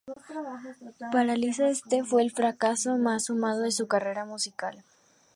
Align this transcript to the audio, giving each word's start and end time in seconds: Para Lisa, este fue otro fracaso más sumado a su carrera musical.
Para 1.11 1.35
Lisa, 1.35 1.69
este 1.69 2.03
fue 2.03 2.23
otro 2.23 2.35
fracaso 2.37 2.97
más 2.97 3.25
sumado 3.25 3.65
a 3.65 3.69
su 3.69 3.85
carrera 3.87 4.25
musical. 4.25 4.83